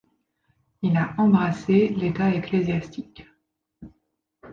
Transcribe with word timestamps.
Il 0.81 0.97
a 0.97 1.13
embrassé 1.19 1.89
l'état 1.89 2.31
ecclésiastique. 2.33 3.23